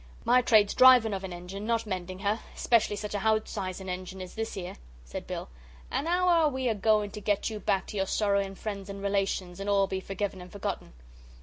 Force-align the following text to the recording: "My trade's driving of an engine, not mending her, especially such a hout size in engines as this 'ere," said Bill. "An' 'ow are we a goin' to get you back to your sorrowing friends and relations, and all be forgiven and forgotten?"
"My 0.25 0.41
trade's 0.41 0.73
driving 0.73 1.13
of 1.13 1.23
an 1.23 1.31
engine, 1.31 1.67
not 1.67 1.85
mending 1.85 2.17
her, 2.21 2.39
especially 2.55 2.95
such 2.95 3.13
a 3.13 3.19
hout 3.19 3.47
size 3.47 3.79
in 3.79 3.87
engines 3.87 4.19
as 4.23 4.33
this 4.33 4.57
'ere," 4.57 4.77
said 5.05 5.27
Bill. 5.27 5.47
"An' 5.91 6.07
'ow 6.07 6.27
are 6.27 6.49
we 6.49 6.67
a 6.69 6.73
goin' 6.73 7.11
to 7.11 7.21
get 7.21 7.51
you 7.51 7.59
back 7.59 7.85
to 7.85 7.97
your 7.97 8.07
sorrowing 8.07 8.55
friends 8.55 8.89
and 8.89 9.03
relations, 9.03 9.59
and 9.59 9.69
all 9.69 9.85
be 9.85 9.99
forgiven 9.99 10.41
and 10.41 10.51
forgotten?" 10.51 10.91